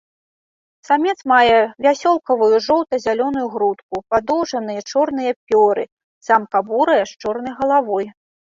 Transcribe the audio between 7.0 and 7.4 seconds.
з